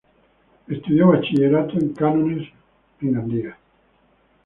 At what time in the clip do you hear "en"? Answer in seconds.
1.77-1.93, 3.01-3.11